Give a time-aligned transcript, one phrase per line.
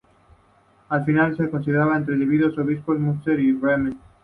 [0.89, 1.59] Al final, su condado
[2.05, 3.99] se dividió entre los obispos de Münster y Bremen.